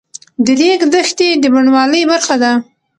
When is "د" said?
0.45-0.47, 1.41-1.43